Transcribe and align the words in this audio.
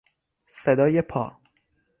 صدای 0.47 1.01
پا 1.01 1.37